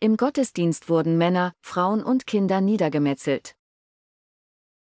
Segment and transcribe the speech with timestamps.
[0.00, 3.56] Im Gottesdienst wurden Männer, Frauen und Kinder niedergemetzelt.